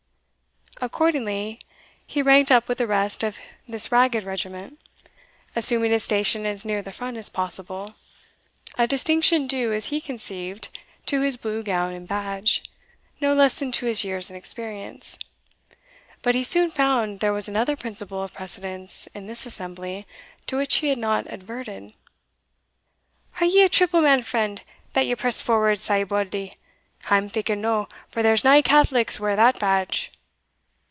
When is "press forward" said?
25.13-25.77